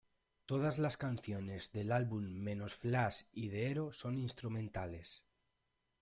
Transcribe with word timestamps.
Todas 0.47 0.79
las 0.79 0.97
canciones 0.97 1.71
del 1.73 1.91
álbum 1.91 2.23
menos 2.25 2.73
"Flash" 2.73 3.25
y 3.31 3.49
"The 3.49 3.69
Hero", 3.69 3.91
son 3.91 4.17
instrumentales. 4.17 5.23